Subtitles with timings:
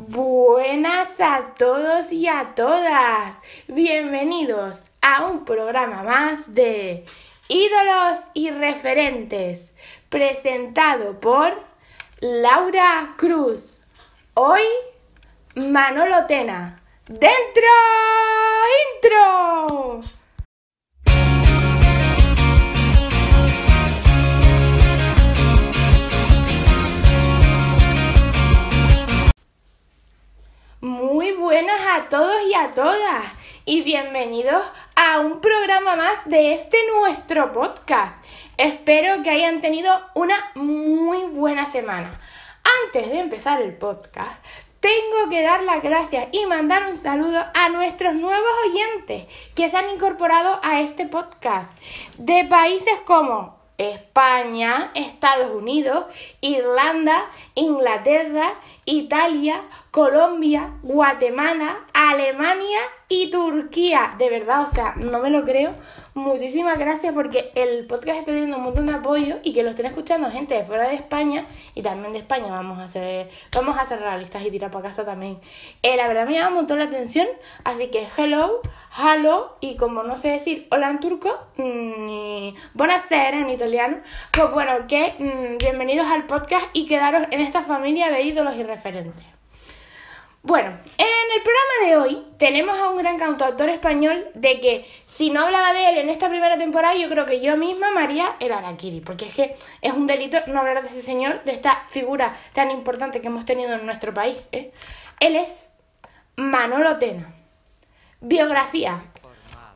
[0.00, 3.36] Buenas a todos y a todas.
[3.66, 7.04] Bienvenidos a un programa más de
[7.48, 9.74] Ídolos y Referentes,
[10.08, 11.52] presentado por
[12.20, 13.80] Laura Cruz.
[14.34, 14.62] Hoy,
[15.56, 16.80] Manolo Tena.
[17.08, 17.68] ¡Dentro!
[19.02, 20.17] ¡Intro!
[30.80, 33.24] Muy buenas a todos y a todas
[33.64, 34.62] y bienvenidos
[34.94, 38.22] a un programa más de este nuestro podcast.
[38.58, 42.12] Espero que hayan tenido una muy buena semana.
[42.84, 44.40] Antes de empezar el podcast,
[44.78, 49.76] tengo que dar las gracias y mandar un saludo a nuestros nuevos oyentes que se
[49.76, 51.76] han incorporado a este podcast
[52.18, 56.06] de países como España, Estados Unidos,
[56.40, 57.24] Irlanda,
[57.54, 58.54] Inglaterra,
[58.84, 64.14] Italia, Colombia, Guatemala, Alemania y Turquía.
[64.18, 65.74] De verdad, o sea, no me lo creo.
[66.18, 69.86] Muchísimas gracias porque el podcast está teniendo un montón de apoyo y que lo estén
[69.86, 72.48] escuchando gente de fuera de España y también de España.
[72.48, 75.38] Vamos a hacer, vamos a hacer realistas y tirar para casa también.
[75.80, 77.28] Eh, la verdad me llama un montón la atención,
[77.62, 78.60] así que hello,
[78.98, 83.98] hello y como no sé decir hola en turco ni buonasera en italiano,
[84.32, 88.64] pues bueno, que mm, bienvenidos al podcast y quedaros en esta familia de ídolos y
[88.64, 89.37] referentes.
[90.48, 95.28] Bueno, en el programa de hoy tenemos a un gran cantautor español de que si
[95.28, 98.52] no hablaba de él en esta primera temporada, yo creo que yo misma María el
[98.52, 102.34] Araquiri, porque es que es un delito no hablar de ese señor, de esta figura
[102.54, 104.38] tan importante que hemos tenido en nuestro país.
[104.52, 104.72] ¿eh?
[105.20, 105.68] Él es
[106.36, 107.34] Manolo Tena.
[108.22, 109.02] Biografía.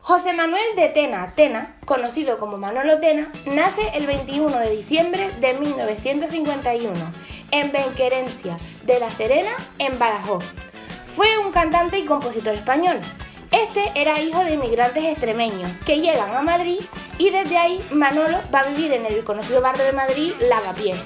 [0.01, 5.53] José Manuel de Tena, Tena, conocido como Manolo Tena, nace el 21 de diciembre de
[5.53, 6.93] 1951
[7.51, 8.57] en Benquerencia
[8.87, 10.62] de la Serena, en Badajoz.
[11.15, 12.99] Fue un cantante y compositor español.
[13.51, 16.79] Este era hijo de inmigrantes extremeños que llegan a Madrid
[17.19, 20.97] y desde ahí Manolo va a vivir en el conocido barrio de Madrid Lavapiés.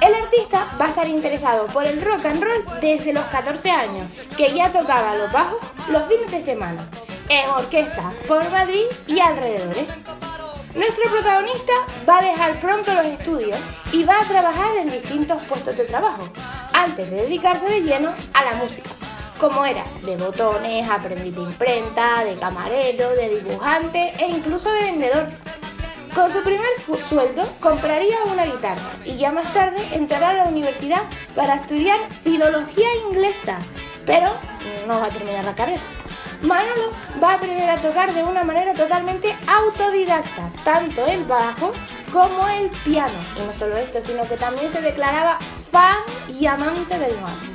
[0.00, 4.12] El artista va a estar interesado por el rock and roll desde los 14 años,
[4.36, 6.88] que ya tocaba los bajos los fines de semana,
[7.28, 9.86] en orquesta por Madrid y alrededores.
[10.76, 11.72] Nuestro protagonista
[12.08, 13.58] va a dejar pronto los estudios
[13.92, 16.22] y va a trabajar en distintos puestos de trabajo,
[16.72, 18.90] antes de dedicarse de lleno a la música,
[19.42, 25.26] como era de botones, aprendiz de imprenta, de camarero, de dibujante e incluso de vendedor.
[26.14, 26.68] Con su primer
[27.02, 31.02] sueldo compraría una guitarra y ya más tarde entrará a la universidad
[31.34, 33.58] para estudiar filología inglesa,
[34.06, 34.30] pero
[34.86, 35.82] no va a terminar la carrera.
[36.42, 41.72] Manolo va a aprender a tocar de una manera totalmente autodidacta, tanto el bajo
[42.12, 43.18] como el piano.
[43.36, 45.40] Y no solo esto, sino que también se declaraba
[45.72, 45.96] fan
[46.28, 47.51] y amante del mar.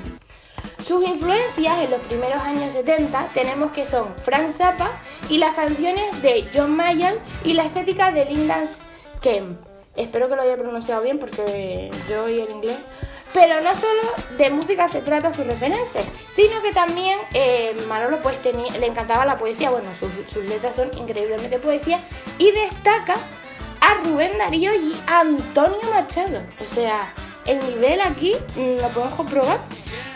[0.88, 4.90] Sus influencias en los primeros años 70 tenemos que son Frank Zappa
[5.28, 8.64] y las canciones de John Mayer y la estética de Linda
[9.20, 9.60] Kemp.
[9.98, 12.78] Espero que lo haya pronunciado bien porque yo oí el inglés.
[13.34, 14.02] Pero no solo
[14.38, 16.00] de música se trata su referente,
[16.32, 20.90] sino que también eh, Manolo pues le encantaba la poesía, bueno, sus, sus letras son
[20.98, 22.02] increíblemente poesía
[22.38, 23.16] y destaca
[23.82, 26.44] a Rubén Darío y Antonio Machado.
[26.62, 27.14] O sea,
[27.48, 29.60] el nivel aquí mm, lo podemos comprobar.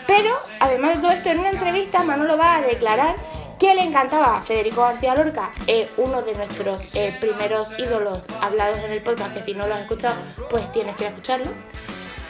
[0.06, 3.16] Pero además de todo esto, en una entrevista Manolo va a declarar
[3.58, 8.78] que le encantaba a Federico García Lorca, eh, uno de nuestros eh, primeros ídolos hablados
[8.78, 10.16] en el podcast, que si no lo has escuchado,
[10.50, 11.46] pues tienes que escucharlo.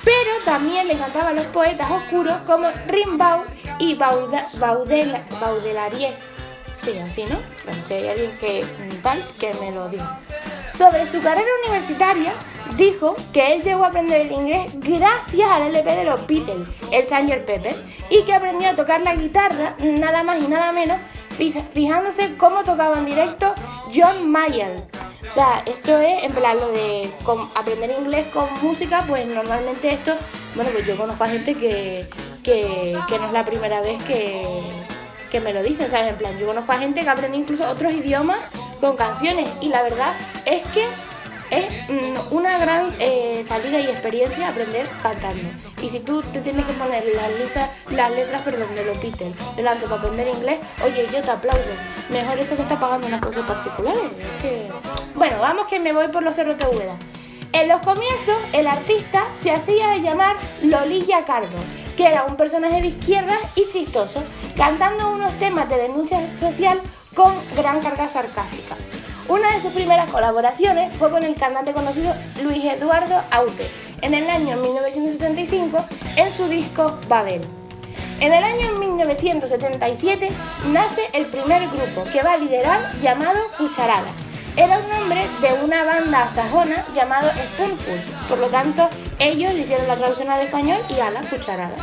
[0.04, 3.44] Pero también le encantaban los poetas oscuros como Rimbaud
[3.78, 5.12] y Baudelaire.
[6.76, 7.38] Sí, así, ¿no?
[7.64, 8.66] Bueno, si hay alguien que
[9.02, 10.18] tal, que me lo diga.
[10.66, 12.34] Sobre su carrera universitaria,
[12.76, 17.06] dijo que él llegó a aprender el inglés gracias al LP de los Beatles, el
[17.06, 17.44] Sgt.
[17.44, 17.76] Pepper,
[18.10, 20.98] y que aprendió a tocar la guitarra nada más y nada menos
[21.72, 23.54] fijándose cómo tocaba en directo
[23.94, 24.84] John Mayer.
[25.26, 27.12] O sea, esto es en plan lo de
[27.54, 30.16] aprender inglés con música, pues normalmente esto,
[30.54, 32.06] bueno, pues yo conozco a gente que,
[32.42, 34.44] que, no es la primera vez que,
[35.30, 36.10] que me lo dicen, ¿sabes?
[36.10, 38.38] En plan, yo conozco a gente que aprende incluso otros idiomas
[38.80, 40.12] con canciones y la verdad
[40.44, 40.84] es que
[41.52, 45.42] es mm, una gran eh, salida y experiencia aprender cantando.
[45.82, 49.34] Y si tú te tienes que poner las, listas, las letras perdón, de los Beatles
[49.54, 51.60] delante para aprender inglés, oye, yo te aplaudo.
[52.08, 54.02] Mejor eso que está pagando unas cosas particulares.
[55.14, 56.96] Bueno, vamos que me voy por los cerros de Úbeda.
[57.52, 61.58] En los comienzos, el artista se hacía llamar Lolilla Cardo,
[61.98, 64.22] que era un personaje de izquierda y chistoso,
[64.56, 66.80] cantando unos temas de denuncia social
[67.14, 68.76] con gran carga sarcástica.
[69.28, 73.70] Una de sus primeras colaboraciones fue con el cantante conocido Luis Eduardo Aute
[74.00, 75.84] en el año 1975
[76.16, 77.40] en su disco Babel.
[78.18, 80.28] En el año 1977
[80.72, 84.10] nace el primer grupo que va a liderar llamado Cucharada.
[84.56, 88.88] Era un nombre de una banda sajona llamado Spoonful, por lo tanto
[89.20, 91.76] ellos le hicieron la traducción al español y a la cucharada.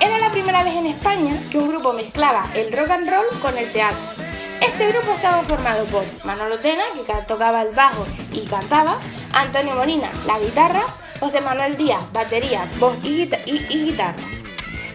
[0.00, 3.56] Era la primera vez en España que un grupo mezclaba el rock and roll con
[3.56, 4.17] el teatro.
[4.60, 8.98] Este grupo estaba formado por Manolo Tena, que tocaba el bajo y cantaba,
[9.32, 10.82] Antonio Molina, la guitarra,
[11.20, 14.16] José Manuel Díaz, batería, voz y, guitarra.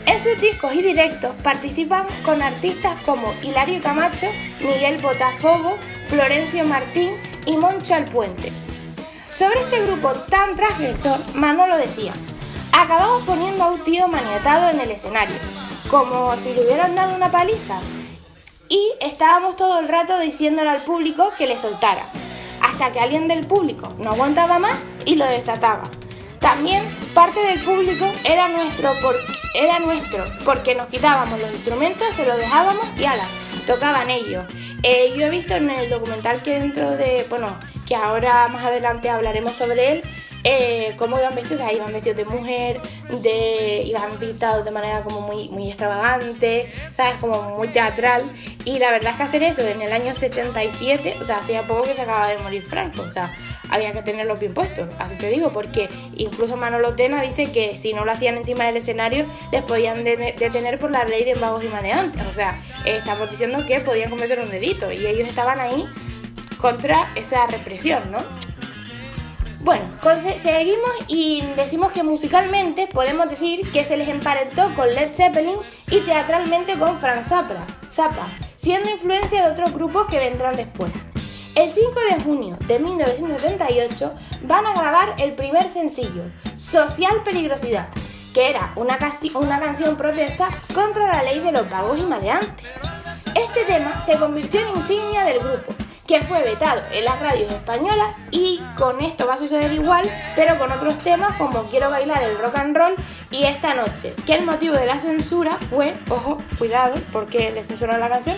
[0.05, 4.27] En sus discos y directos participan con artistas como Hilario Camacho,
[4.59, 5.77] Miguel Botafogo,
[6.07, 7.15] Florencio Martín
[7.45, 8.51] y Moncho Puente.
[9.33, 12.13] Sobre este grupo tan transgresor, Manolo decía,
[12.73, 15.35] acabamos poniendo a un tío maniatado en el escenario,
[15.89, 17.79] como si le hubieran dado una paliza.
[18.73, 22.07] Y estábamos todo el rato diciéndole al público que le soltara,
[22.59, 25.83] hasta que alguien del público no aguantaba más y lo desataba.
[26.39, 26.81] También
[27.13, 28.93] parte del público era nuestro,
[29.53, 33.27] era nuestro porque nos quitábamos los instrumentos, se los dejábamos y ala,
[33.67, 34.43] tocaban ellos.
[34.81, 37.55] Eh, yo he visto en el documental que dentro de, bueno,
[37.87, 40.03] que ahora más adelante hablaremos sobre él,
[40.43, 42.81] eh, cómo iban vestidos, o sea, iban vestidos de mujer,
[43.21, 43.62] de,
[43.93, 47.15] iban pintados de manera como muy, muy extravagante, ¿sabes?
[47.15, 48.23] Como muy teatral.
[48.65, 51.83] Y la verdad es que hacer eso en el año 77, o sea, hacía poco
[51.83, 53.31] que se acaba de morir Franco, o sea,
[53.69, 57.93] había que tenerlo bien puestos, así te digo, porque incluso Manolo Tena dice que si
[57.93, 61.67] no lo hacían encima del escenario, les podían detener por la ley de vagos y
[61.69, 65.87] maneantes, o sea, estamos diciendo que podían cometer un delito y ellos estaban ahí
[66.57, 68.19] contra esa represión, ¿no?
[69.63, 69.85] Bueno,
[70.39, 75.55] seguimos y decimos que musicalmente podemos decir que se les emparentó con Led Zeppelin
[75.89, 78.27] y teatralmente con Frank Zappa, Zappa
[78.57, 80.91] siendo influencia de otros grupos que vendrán después.
[81.55, 86.23] El 5 de junio de 1978 van a grabar el primer sencillo,
[86.57, 87.87] Social Peligrosidad,
[88.33, 88.99] que era una,
[89.35, 92.67] una canción protesta contra la ley de los vagos y maleantes.
[93.33, 95.73] Este tema se convirtió en insignia del grupo
[96.07, 100.03] que fue vetado en las radios españolas y con esto va a suceder igual,
[100.35, 102.95] pero con otros temas como Quiero bailar el rock and roll
[103.31, 108.01] y esta noche, que el motivo de la censura fue, ojo, cuidado, porque le censuraron
[108.01, 108.35] la canción,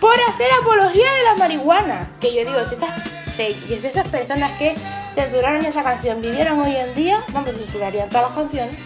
[0.00, 2.10] por hacer apología de la marihuana.
[2.20, 2.90] Que yo digo, si esas,
[3.26, 4.74] si esas personas que
[5.12, 8.76] censuraron esa canción vivieran hoy en día, vamos, censurarían todas las canciones.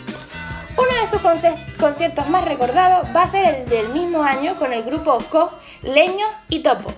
[0.77, 1.21] Uno de sus
[1.79, 5.53] conciertos más recordados va a ser el del mismo año con el grupo Co,
[5.83, 6.93] Leño y Topo.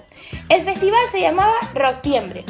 [0.49, 2.45] El festival se llamaba Rocktiembre.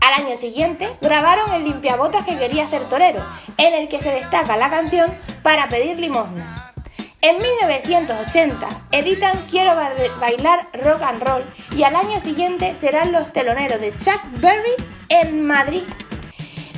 [0.00, 3.22] Al año siguiente grabaron el limpiabotas que quería ser torero,
[3.56, 5.12] en el que se destaca la canción
[5.42, 6.72] Para pedir limosna.
[7.22, 9.74] En 1980 editan Quiero
[10.20, 11.44] bailar rock and roll
[11.76, 14.74] y al año siguiente serán los teloneros de Chuck Berry
[15.08, 15.82] en Madrid.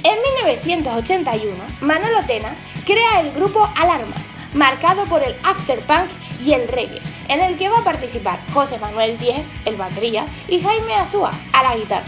[0.05, 0.17] En
[0.47, 2.55] 1981, Manolo Tena
[2.87, 4.15] crea el grupo Alarma,
[4.55, 6.09] marcado por el afterpunk
[6.45, 10.61] y el reggae, en el que va a participar José Manuel Díez, el batería, y
[10.61, 12.07] Jaime Azúa, a la guitarra.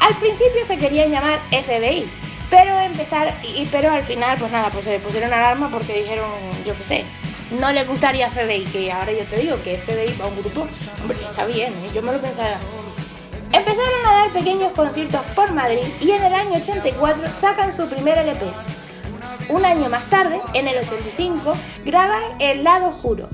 [0.00, 2.10] Al principio se querían llamar FBI,
[2.48, 6.30] pero empezar y pero al final pues nada, pues se pusieron alarma porque dijeron,
[6.66, 7.04] yo qué sé,
[7.58, 10.66] no le gustaría FBI, que ahora yo te digo que FBI va a un grupo,
[11.00, 11.90] hombre, está bien, ¿eh?
[11.94, 12.58] yo me lo pensaba.
[13.52, 18.18] Empezaron a dar pequeños conciertos por Madrid y en el año 84 sacan su primer
[18.18, 18.46] LP,
[19.48, 21.52] un año más tarde, en el 85,
[21.84, 23.28] graban El lado oscuro.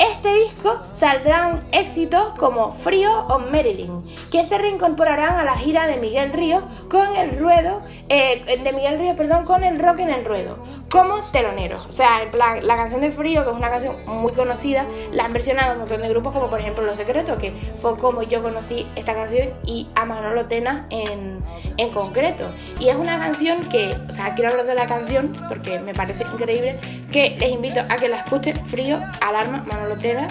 [0.00, 5.98] Este disco saldrán éxitos como Frío o Marilyn, que se reincorporarán a la gira de
[5.98, 10.24] Miguel Ríos con el ruedo, eh, de Miguel Ríos, perdón, con el rock en el
[10.24, 10.56] ruedo,
[10.90, 11.86] como teloneros.
[11.86, 15.74] O sea, la canción de Frío, que es una canción muy conocida, la han versionado
[15.74, 19.14] un montón de grupos, como por ejemplo Los Secretos, que fue como yo conocí esta
[19.14, 21.38] canción, y a Manolo Tena en,
[21.76, 22.44] en concreto.
[22.78, 26.24] Y es una canción que, o sea, quiero hablar de la canción porque me parece
[26.24, 26.78] increíble,
[27.12, 30.28] que les invito a que la escuchen, Frío, Alarma, Manolo Tena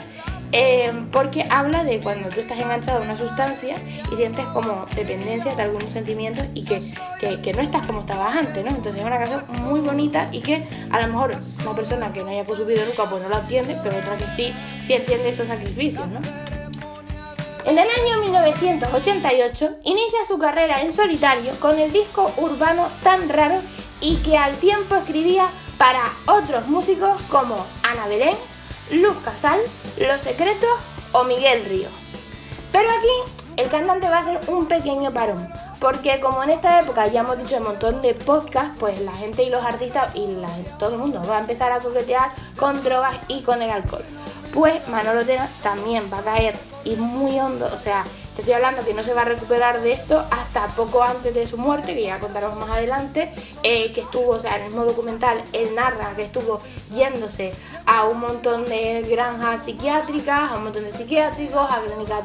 [0.52, 3.78] eh, porque habla de cuando tú estás enganchado a una sustancia
[4.12, 6.82] y sientes como dependencia de algunos sentimientos y que,
[7.42, 8.72] que, no estás como estabas antes, ¿no?
[8.72, 12.30] Entonces es una canción muy bonita y que a lo mejor una persona que no
[12.30, 16.08] haya consumido nunca pues no la entiende, pero otra que sí, sí entiende esos sacrificios,
[16.08, 16.20] ¿no?
[17.66, 23.62] En el año 1988 inicia su carrera en solitario con el disco urbano tan raro
[24.02, 28.36] y que al tiempo escribía para otros músicos como Ana Belén,
[28.92, 29.60] Luz Casal,
[29.98, 30.70] Los Secretos
[31.12, 31.90] o Miguel Río.
[32.72, 35.48] Pero aquí el cantante va a hacer un pequeño parón,
[35.80, 39.44] porque como en esta época ya hemos dicho un montón de podcasts, pues la gente
[39.44, 40.28] y los artistas y
[40.78, 44.04] todo el mundo va a empezar a coquetear con drogas y con el alcohol.
[44.54, 48.04] Pues Manolo Tena también va a caer y muy hondo, o sea,
[48.40, 51.46] te estoy hablando que no se va a recuperar de esto hasta poco antes de
[51.46, 53.32] su muerte, que ya contaremos más adelante,
[53.64, 56.62] eh, que estuvo, o sea, en el mismo documental, él narra que estuvo
[56.94, 57.54] yéndose
[57.90, 62.24] a un montón de granjas psiquiátricas, a un montón de psiquiátricos, a clínicas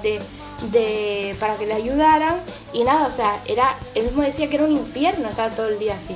[0.70, 2.42] de, para que le ayudaran,
[2.74, 5.78] y nada, o sea, era, él mismo decía que era un infierno estar todo el
[5.78, 6.14] día así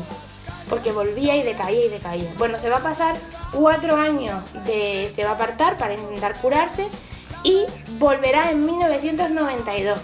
[0.69, 2.31] porque volvía y decaía y decaía.
[2.37, 3.17] Bueno, se va a pasar
[3.51, 6.87] cuatro años de se va a apartar para intentar curarse
[7.43, 7.65] y
[7.99, 9.99] volverá en 1992.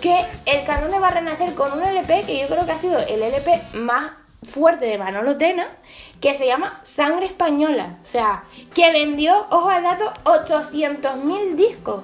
[0.00, 2.98] Que el Candón va a renacer con un LP que yo creo que ha sido
[3.00, 4.12] el LP más
[4.44, 5.68] fuerte de Manolo Tena,
[6.20, 7.98] que se llama Sangre Española.
[8.02, 8.44] O sea,
[8.74, 12.02] que vendió, ojo al dato, 800.000 discos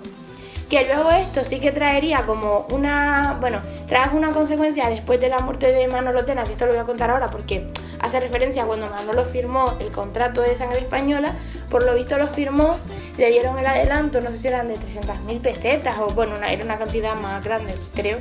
[0.69, 5.39] que luego esto sí que traería como una, bueno, trae una consecuencia después de la
[5.39, 7.67] muerte de Manolo Tena, que esto lo voy a contar ahora porque
[8.01, 11.33] hace referencia a cuando Manolo firmó el contrato de sangre española,
[11.71, 12.77] por lo visto lo firmó,
[13.17, 16.77] le dieron el adelanto, no sé si eran de 300.000 pesetas o bueno, era una
[16.77, 18.19] cantidad más grande, creo,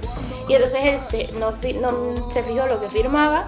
[0.47, 3.45] y entonces él no se fijó lo que firmaba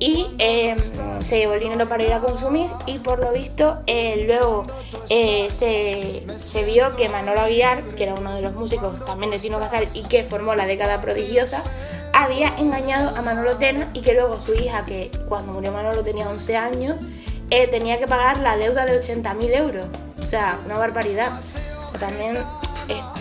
[0.00, 0.78] y em,
[1.22, 4.66] se llevó el dinero para ir a consumir y por lo visto eh, luego
[5.10, 9.58] eh, se, vio que Manolo Aguiar, que era uno de los músicos también de Tino
[9.58, 11.62] Casal y que formó la década prodigiosa,
[12.14, 16.28] había engañado a Manolo Tena y que luego su hija, que cuando murió Manolo tenía
[16.28, 16.96] 11 años,
[17.50, 19.86] eh, tenía que pagar la deuda de 80.000 euros.
[20.18, 21.30] O sea, una barbaridad.
[21.98, 22.38] También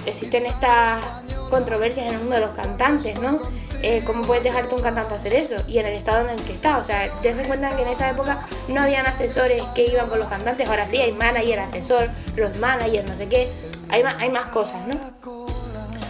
[0.06, 1.04] existen estas
[1.50, 3.40] controversias en el mundo de los cantantes, ¿no?
[3.82, 5.56] Eh, ¿cómo puedes dejarte un cantante hacer eso?
[5.68, 6.78] Y en el estado en el que está.
[6.78, 10.20] O sea, ten en cuenta que en esa época no habían asesores que iban con
[10.20, 13.50] los cantantes, ahora sí hay manager, asesor, los managers, no sé qué.
[13.90, 14.96] Hay más, hay más cosas, ¿no?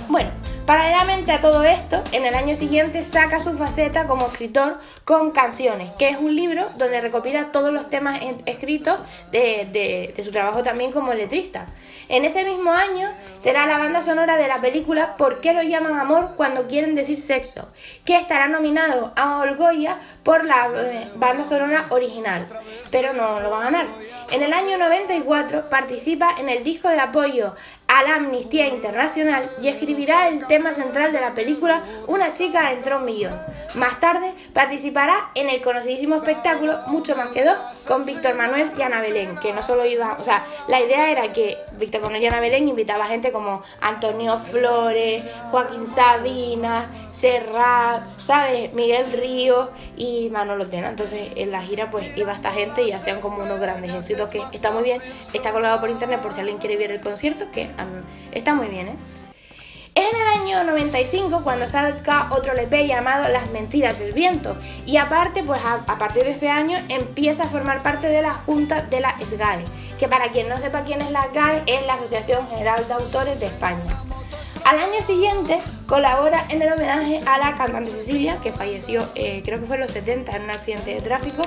[0.08, 0.32] Bueno,
[0.70, 5.92] Paralelamente a todo esto, en el año siguiente saca su faceta como escritor con Canciones,
[5.94, 11.12] que es un libro donde recopila todos los temas escritos de, su trabajo también como
[11.16, 11.66] letrista.
[12.08, 15.98] En ese mismo año será la banda sonora de la película ¿Por qué lo llaman
[15.98, 17.70] amor cuando quieren decir sexo?
[18.06, 22.46] que estará nominado a Olgoya por la eh, banda sonora original,
[22.92, 23.88] pero no lo va a ganar.
[24.32, 27.56] En el año 94 participa en el disco de apoyo
[27.88, 33.00] a la Amnistía Internacional y escribirá el tema central de la película Una chica entró
[33.00, 33.34] un millón.
[33.74, 37.58] Más tarde participará en el conocidísimo espectáculo Mucho más que dos
[37.88, 41.34] con Víctor Manuel y Ana Belén, que no solo iba, o sea, la idea era
[41.34, 48.04] que Víctor Manuel y Ana Belén invitaba a gente como Antonio Flores, Joaquín Sabina, Serrat,
[48.20, 48.74] ¿sabes?
[48.74, 50.90] Miguel Río y Manolo Tena.
[50.90, 54.42] Entonces en la gira pues iba esta gente y hacían como unos grandes éxitos que
[54.52, 55.02] está muy bien,
[55.34, 57.70] está colgado por internet por si alguien quiere ver el concierto, que
[58.32, 58.96] está muy bien, ¿eh?
[59.96, 64.98] Es en el año 95 cuando saca otro LP llamado Las Mentiras del Viento y
[64.98, 69.02] aparte, pues a, partir de ese año empieza a formar parte de la Junta de
[69.02, 69.66] la SGAE,
[70.00, 73.40] que para quien no sepa quién es la SGAE es la Asociación General de Autores
[73.40, 74.09] de España.
[74.70, 75.58] Al año siguiente
[75.88, 79.82] colabora en el homenaje a la cantante Cecilia, que falleció eh, creo que fue en
[79.82, 81.42] los 70 en un accidente de tráfico,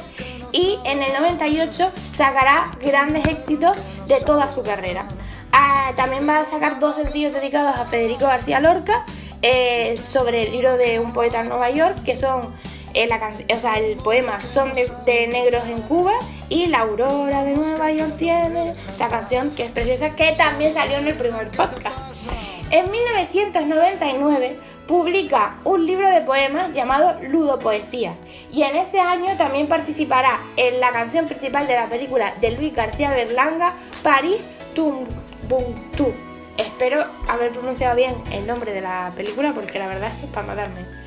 [0.50, 3.76] y en el 98 sacará grandes éxitos
[4.08, 5.06] de toda su carrera.
[5.52, 9.06] Ah, también va a sacar dos sencillos dedicados a Federico García Lorca
[9.40, 12.52] eh, sobre el libro de un poeta en Nueva York, que son
[12.92, 13.20] eh, la
[13.54, 16.14] o sea, el poema Son de, de, Negros en Cuba
[16.48, 20.98] y La Aurora de Nueva York tiene esa canción que es preciosa, que también salió
[20.98, 22.11] en el primer podcast.
[22.72, 24.56] En 1999
[24.88, 28.14] publica un libro de poemas llamado Ludo Poesía
[28.50, 32.72] y en ese año también participará en la canción principal de la película de Luis
[32.72, 34.40] García Berlanga, París
[34.74, 35.04] Tum
[35.98, 36.14] Tú.
[36.56, 40.32] Espero haber pronunciado bien el nombre de la película porque la verdad es que es
[40.32, 41.01] para matarme.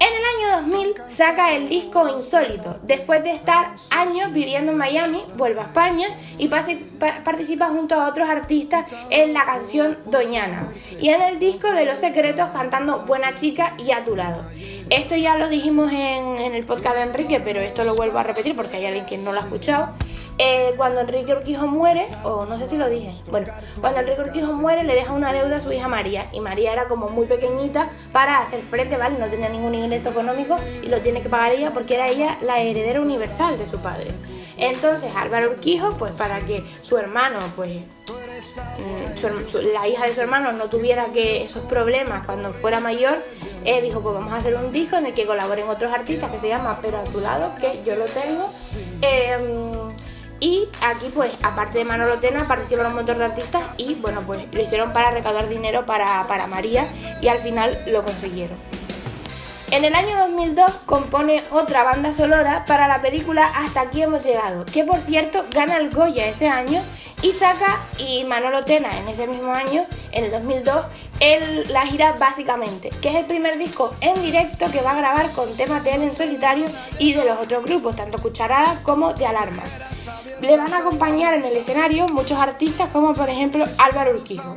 [0.00, 2.78] En el año 2000 saca el disco Insólito.
[2.82, 8.28] Después de estar años viviendo en Miami, vuelve a España y participa junto a otros
[8.28, 10.68] artistas en la canción Doñana
[11.00, 14.44] y en el disco de Los Secretos cantando Buena Chica y A Tu Lado.
[14.90, 18.22] Esto ya lo dijimos en, en el podcast de Enrique, pero esto lo vuelvo a
[18.22, 19.94] repetir por si hay alguien que no lo ha escuchado.
[20.40, 24.52] Eh, cuando Enrique Urquijo muere, o no sé si lo dije, bueno, cuando Enrique Urquijo
[24.52, 27.88] muere le deja una deuda a su hija María y María era como muy pequeñita
[28.12, 29.18] para hacer frente, ¿vale?
[29.18, 32.60] No tenía ningún ingreso económico y lo tiene que pagar ella porque era ella la
[32.60, 34.12] heredera universal de su padre.
[34.56, 40.52] Entonces Álvaro Urquijo, pues para que su hermano, pues mm, la hija de su hermano
[40.52, 43.16] no tuviera que esos problemas cuando fuera mayor,
[43.64, 46.38] eh, dijo pues vamos a hacer un disco en el que colaboren otros artistas que
[46.38, 48.48] se llama Pero a tu lado, que yo lo tengo.
[49.00, 49.87] Em,
[50.40, 54.40] y aquí, pues, aparte de Manolo Tena, participaron un montón de artistas y, bueno, pues
[54.52, 56.86] lo hicieron para recaudar dinero para, para María
[57.20, 58.56] y al final lo consiguieron.
[59.70, 64.64] En el año 2002 compone otra banda sonora para la película Hasta aquí hemos llegado,
[64.64, 66.80] que por cierto gana el Goya ese año
[67.20, 70.86] y saca, y Manolo Tena en ese mismo año, en el 2002,
[71.70, 75.56] la gira básicamente, que es el primer disco en directo que va a grabar con
[75.56, 76.66] temas de él en solitario
[76.98, 79.62] y de los otros grupos, tanto Cucharada como de Alarma.
[80.40, 84.56] Le van a acompañar en el escenario muchos artistas como por ejemplo Álvaro Urquijo.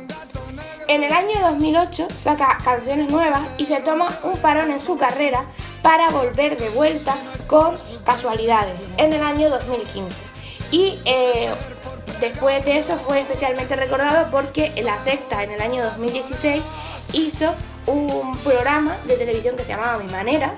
[0.88, 5.46] En el año 2008 saca canciones nuevas y se toma un parón en su carrera
[5.80, 7.16] para volver de vuelta
[7.46, 10.20] con Casualidades en el año 2015.
[10.70, 11.50] Y eh,
[12.22, 16.62] después de eso fue especialmente recordado porque La Secta en el año 2016
[17.14, 17.52] hizo
[17.86, 20.54] un programa de televisión que se llamaba Mi Manera,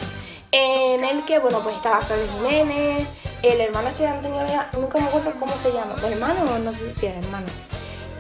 [0.53, 3.09] en el que bueno pues estaba Fabio Jiménez,
[3.43, 6.71] el hermano este de Antonio Vega, nunca me acuerdo cómo se llama, hermano o no
[6.71, 7.47] sé si es hermano.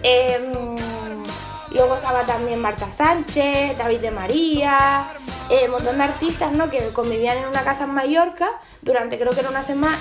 [0.03, 0.77] Em,
[1.71, 5.07] luego estaba también Marta Sánchez, David de María,
[5.51, 6.71] eh, un montón de artistas ¿no?
[6.71, 8.49] que convivían en una casa en Mallorca
[8.83, 9.99] durante creo que era una semana,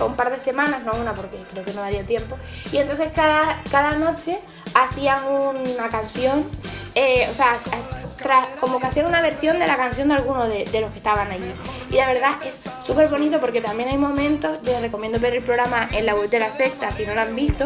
[0.00, 2.36] un par de semanas, no una porque creo que no daría tiempo.
[2.72, 4.38] Y entonces cada, noche
[4.74, 6.44] hacían una canción,
[6.94, 7.58] eh, o sea,
[8.60, 11.52] como que hacían una versión de la canción de alguno de, los que estaban allí.
[11.90, 15.42] Y la verdad es súper bonito porque también hay momentos, yo les recomiendo ver el
[15.42, 17.64] programa en la web de la secta si no lo han visto,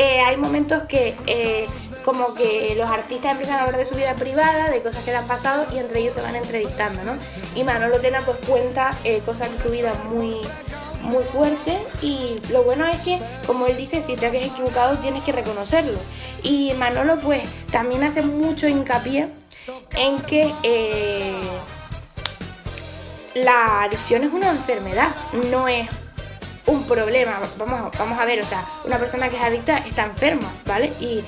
[0.00, 1.66] eh, hay momentos que eh,
[2.04, 5.16] como que los artistas empiezan a hablar de su vida privada, de cosas que le
[5.16, 7.14] han pasado y entre ellos se van entrevistando, ¿no?
[7.56, 10.40] Y Manolo Tena pues cuenta eh, cosas de su vida muy
[11.02, 15.24] muy fuerte y lo bueno es que como él dice si te has equivocado tienes
[15.24, 15.98] que reconocerlo
[16.42, 19.28] y Manolo pues también hace mucho hincapié
[19.96, 20.52] en que
[23.34, 25.08] la adicción es una enfermedad
[25.50, 25.88] no es
[26.68, 27.40] un problema.
[27.56, 30.92] Vamos, vamos a ver, o sea, una persona que es adicta está enferma, ¿vale?
[31.00, 31.24] Y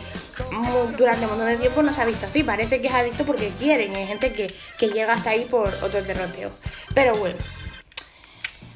[0.97, 2.43] durante un montón de tiempo no se ha visto así.
[2.43, 3.97] Parece que es adicto porque quieren.
[3.97, 6.51] Hay gente que, llega hasta ahí por otro derroteo.
[6.95, 7.37] Pero bueno.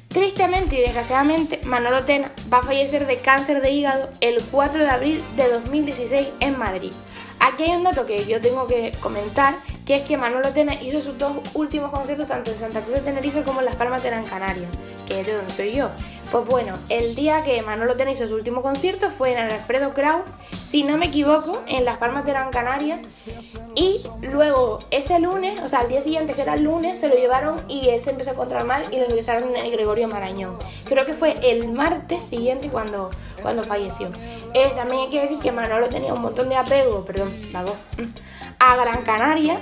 [0.09, 4.89] Tristemente y desgraciadamente, Manolo Tena va a fallecer de cáncer de hígado el 4 de
[4.89, 6.93] abril de 2016 en Madrid.
[7.41, 9.55] Aquí hay un dato que yo tengo que comentar,
[9.85, 13.01] que es que Manolo Tena hizo sus dos últimos conciertos tanto en Santa Cruz de
[13.01, 14.67] Tenerife como en Las Palmas de Gran Canaria,
[15.05, 15.89] que es de donde soy yo.
[16.31, 19.93] Pues bueno, el día que Manolo Tena hizo su último concierto fue en el Alfredo
[19.93, 22.99] Krau, si no me equivoco, en Las Palmas de Gran Canaria.
[23.75, 27.15] Y luego ese lunes, o sea, al día siguiente, que era el lunes, se lo
[27.15, 30.57] llevaron y él se empezó a encontrar mal y lo ingresaron en el Gregorio Marañón.
[30.85, 33.11] Creo que fue el martes siguiente cuando,
[33.41, 34.09] cuando falleció.
[34.53, 37.77] Eh, también hay que decir que Manolo tenía un montón de apego, perdón, la voz,
[38.59, 39.57] a Gran Canaria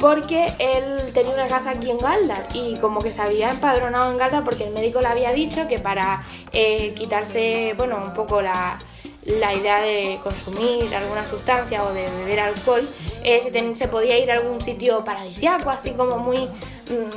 [0.00, 4.18] porque él tenía una casa aquí en Galdar y como que se había empadronado en
[4.18, 8.78] Galdar porque el médico le había dicho que para eh, quitarse, bueno, un poco la,
[9.24, 12.86] la idea de consumir alguna sustancia o de beber alcohol,
[13.22, 16.48] eh, se, podía ir a algún sitio paradisiaco, así como muy,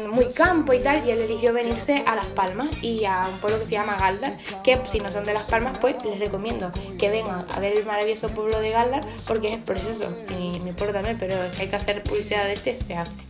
[0.10, 3.60] muy campo y tal, y él eligió venirse a Las Palmas y a un pueblo
[3.60, 7.10] que se llama Galdar, que si no son de Las Palmas, pues les recomiendo que
[7.10, 11.17] vengan a ver el maravilloso pueblo de Galdar, porque es precioso, y mi pueblo también,
[11.19, 13.21] pero si hay que hacer publicidad de este, se hace.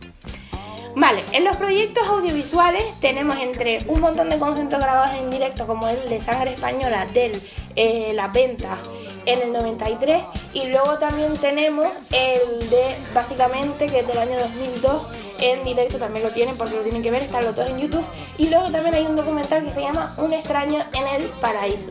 [0.94, 5.88] Vale, en los proyectos audiovisuales tenemos entre un montón de conciertos grabados en directo, como
[5.88, 7.40] el de Sangre Española del
[7.76, 8.78] eh, Las Ventas
[9.26, 10.22] en el 93,
[10.54, 16.24] y luego también tenemos el de básicamente que es del año 2002 en directo también
[16.24, 18.04] lo tienen porque lo tienen que ver, están los dos en YouTube.
[18.36, 21.86] Y luego también hay un documental que se llama Un extraño en el paraíso.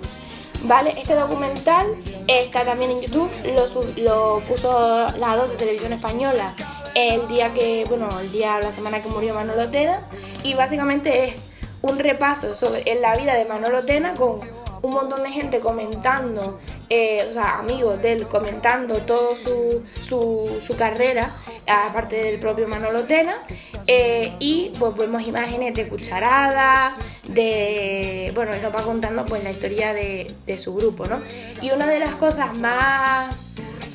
[0.63, 0.89] ¿Vale?
[0.89, 1.85] Este documental
[2.27, 6.55] está también en YouTube, lo, lo puso la dos de televisión española
[6.97, 10.01] el día que, bueno, el día, la semana que murió Manolo Tena
[10.43, 11.35] y básicamente es
[11.83, 14.39] un repaso sobre la vida de Manolo Tena con
[14.81, 16.57] un montón de gente comentando,
[16.89, 21.29] eh, o sea, amigos de comentando todo su, su, carrera,
[21.67, 23.43] aparte del propio Manolo Tena,
[23.87, 26.93] eh, y pues vemos imágenes de cucharadas,
[27.27, 31.19] de, bueno, él nos va contando pues la historia de, de su grupo, ¿no?
[31.61, 33.35] Y una de las cosas más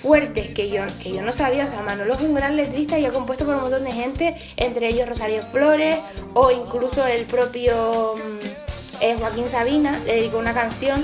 [0.02, 1.64] fuertes que yo, que yo no sabía.
[1.64, 4.36] O sea, Manolo es un gran letrista y ha compuesto por un montón de gente,
[4.56, 5.96] entre ellos Rosario Flores
[6.34, 11.02] o incluso el propio mm, eh, Joaquín Sabina le dedicó una canción.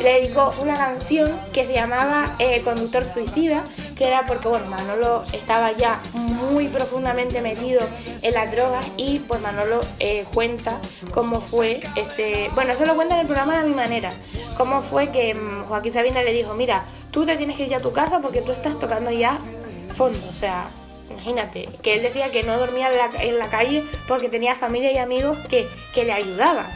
[0.00, 3.64] Le dedicó una canción que se llamaba eh, Conductor Suicida,
[3.96, 7.80] que era porque, bueno, Manolo estaba ya muy profundamente metido
[8.22, 10.80] en las drogas y pues Manolo eh, cuenta
[11.12, 12.50] cómo fue ese...
[12.54, 14.12] Bueno, eso lo cuenta en el programa de mi manera,
[14.56, 17.80] cómo fue que mm, Joaquín Sabina le dijo, mira, tú te tienes que ir a
[17.80, 19.38] tu casa porque tú estás tocando ya
[19.94, 20.68] fondo, o sea,
[21.10, 22.88] imagínate, que él decía que no dormía
[23.20, 26.66] en la, calle porque tenía familia y amigos que, que le ayudaban.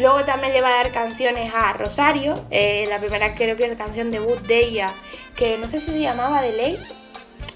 [0.00, 3.70] Luego también le va a dar canciones a Rosario, eh, la primera creo que es
[3.70, 4.90] la canción debut de ella,
[5.36, 6.78] que no sé si se llamaba De Ley,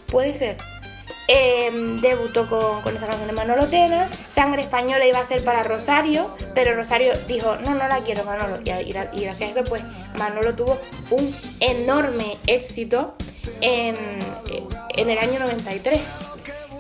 [0.08, 0.58] puede ser.
[1.26, 6.36] Em, debutó con, esa canción de Manolo Tena, Sangre Española iba a ser para Rosario,
[6.54, 9.82] pero Rosario dijo, no, no la quiero Manolo, y, y gracias a eso pues
[10.18, 10.78] Manolo tuvo
[11.12, 13.14] un enorme éxito
[13.62, 13.96] en,
[14.98, 16.23] en el año 93.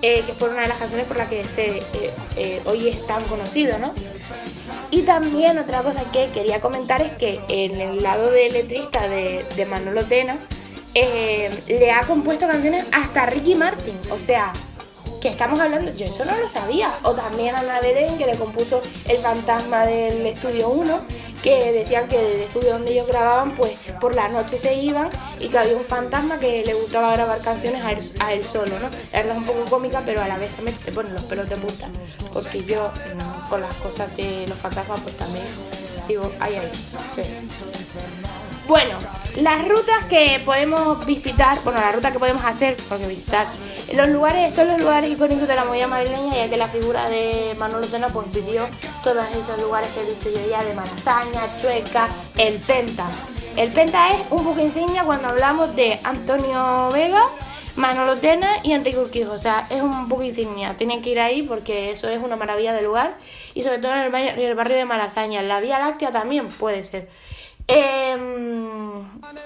[0.06, 1.80] Eh, que fue una de las canciones por las que se,
[2.36, 3.94] eh, hoy es tan conocido, ¿no?
[4.90, 9.46] Y también otra cosa que quería comentar es que en el lado de letrista de,
[9.56, 10.36] de Manolo Tena
[10.94, 14.52] eh, le ha compuesto canciones hasta Ricky Martin, o sea,
[15.22, 16.92] que estamos hablando, yo eso no lo sabía.
[17.02, 21.00] O también Ana Belén, que le compuso El fantasma del estudio 1,
[21.44, 25.48] que decían que del estudio donde ellos grababan, pues por la noche se iban y
[25.48, 27.82] que había un fantasma que le gustaba grabar canciones
[28.18, 28.88] a él, solo, ¿no?
[29.12, 31.46] La verdad es un poco cómica, pero a la vez también te ponen los pelos
[31.50, 31.90] de punta.
[32.32, 32.90] Porque yo,
[33.50, 35.44] con las cosas de los fantasmas, pues también
[36.08, 36.70] digo, ay, ay,
[37.14, 37.20] sí.
[38.66, 38.98] Bueno,
[39.36, 43.46] las rutas que podemos visitar, bueno, la ruta que podemos hacer, porque visitar,
[43.92, 47.54] los lugares son los lugares icónicos de la movida madrileña, ya que la figura de
[47.58, 48.66] Manolo Tena pues vivió
[49.02, 53.06] todos esos lugares que he visto yo ya de Malasaña, Chueca, el Penta.
[53.56, 57.24] El Penta es un buque insignia cuando hablamos de Antonio Vega,
[57.76, 59.32] Manolo Tena y Enrique Urquijo.
[59.32, 60.74] O sea, es un buque insignia.
[60.76, 63.16] Tienen que ir ahí porque eso es una maravilla de lugar.
[63.54, 65.42] Y sobre todo en el, barrio de Malasaña.
[65.42, 67.08] La Vía Láctea también puede ser.
[67.66, 68.64] Em,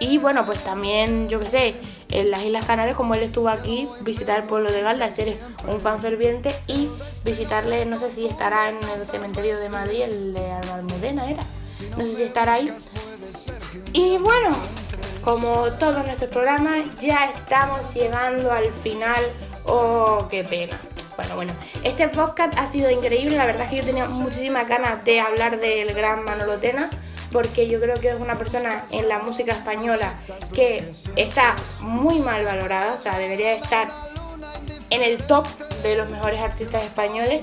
[0.00, 1.74] y bueno, pues también, yo que sé,
[2.10, 5.36] en las Islas Canarias, como él estuvo aquí, visitar el pueblo de Galda, ser
[5.70, 6.88] un fan ferviente y
[7.24, 11.42] visitarle, no sé si estará en el cementerio de Madrid, el de Almudena era,
[11.96, 12.72] no sé si estará ahí.
[13.92, 14.50] Y bueno,
[15.22, 19.22] como todos nuestros programas, ya estamos llegando al final.
[19.64, 20.80] Oh, qué pena.
[21.16, 21.52] Bueno, bueno,
[21.82, 25.58] este podcast ha sido increíble, la verdad es que yo tenía muchísimas ganas de hablar
[25.58, 26.90] del gran Manolo Tena
[27.32, 30.18] porque yo creo que es una persona en la música española
[30.52, 33.88] que está muy mal valorada, o sea, debería estar
[34.90, 35.46] en el top
[35.82, 37.42] de los mejores artistas españoles.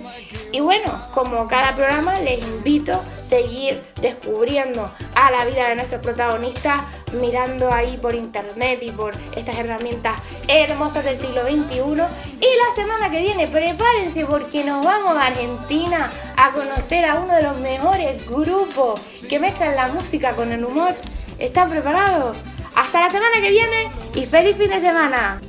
[0.51, 6.01] Y bueno, como cada programa, les invito a seguir descubriendo a la vida de nuestros
[6.01, 6.81] protagonistas,
[7.15, 11.79] mirando ahí por internet y por estas herramientas hermosas del siglo XXI.
[11.79, 17.35] Y la semana que viene, prepárense porque nos vamos a Argentina a conocer a uno
[17.35, 18.99] de los mejores grupos
[19.29, 20.93] que mezclan la música con el humor.
[21.39, 22.37] ¿Están preparados?
[22.75, 25.41] Hasta la semana que viene y feliz fin de semana.